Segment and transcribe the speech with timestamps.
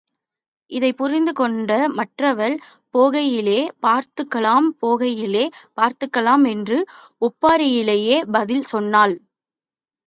[0.71, 1.89] இதைப் புரிந்துகொண்ட
[1.89, 2.55] மற்றவள்,
[2.93, 5.45] போகையிலே பார்த்துக்கலாம் போகையிலே
[5.77, 6.79] பார்த்துக்கலாம் என்று
[7.21, 9.15] ஒப்பாரியிலேயே பதில் சொன்னாள்.